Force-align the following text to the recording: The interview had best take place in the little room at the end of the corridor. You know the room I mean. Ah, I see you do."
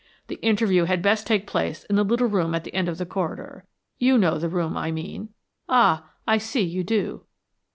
The 0.29 0.39
interview 0.41 0.85
had 0.85 1.03
best 1.03 1.27
take 1.27 1.45
place 1.45 1.83
in 1.83 1.95
the 1.95 2.03
little 2.03 2.25
room 2.25 2.55
at 2.55 2.63
the 2.63 2.73
end 2.73 2.89
of 2.89 2.97
the 2.97 3.05
corridor. 3.05 3.67
You 3.99 4.17
know 4.17 4.39
the 4.39 4.49
room 4.49 4.75
I 4.75 4.89
mean. 4.91 5.29
Ah, 5.69 6.09
I 6.25 6.39
see 6.39 6.63
you 6.63 6.83
do." 6.83 7.25